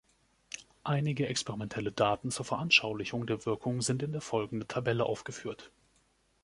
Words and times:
Einige 0.83 1.27
experimentelle 1.27 1.91
Daten 1.91 2.31
zur 2.31 2.43
Veranschaulichung 2.43 3.27
der 3.27 3.45
Wirkung 3.45 3.83
sind 3.83 4.01
in 4.01 4.13
der 4.13 4.21
folgenden 4.21 4.67
Tabelle 4.67 5.05
aufgeführt. 5.05 5.69